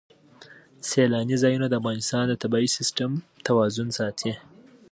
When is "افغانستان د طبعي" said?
1.81-2.67